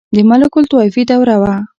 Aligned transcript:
•د 0.15 0.17
ملوکالطوایفي 0.29 1.01
دوره 1.11 1.35
وه. 1.41 1.53